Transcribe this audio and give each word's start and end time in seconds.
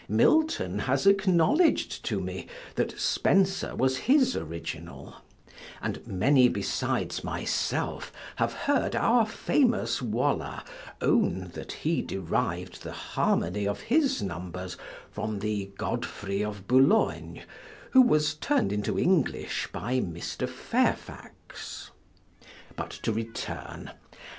Milton 0.09 0.79
has 0.79 1.05
acknowledg'd 1.05 2.03
to 2.05 2.19
me 2.19 2.47
that 2.73 2.99
Spenser 2.99 3.75
was 3.75 3.97
his 4.09 4.35
original, 4.35 5.17
and 5.79 6.03
many 6.07 6.49
besides 6.49 7.23
myself 7.23 8.11
have 8.37 8.51
heard 8.51 8.95
our 8.95 9.27
famous 9.27 10.01
Waller 10.01 10.63
own 11.01 11.51
that 11.53 11.71
he 11.71 12.01
deriv'd 12.01 12.81
the 12.81 12.91
harmony 12.91 13.67
of 13.67 13.79
his 13.81 14.23
numbers 14.23 14.75
from 15.11 15.37
the 15.37 15.65
Godfrey 15.77 16.43
of 16.43 16.67
Bulloign, 16.67 17.43
which 17.93 18.05
was 18.07 18.33
turned 18.33 18.73
into 18.73 18.97
English 18.97 19.67
by 19.71 19.99
Mr. 19.99 20.49
Fairfax. 20.49 21.91
But 22.75 22.89
to 23.03 23.11
return. 23.13 23.91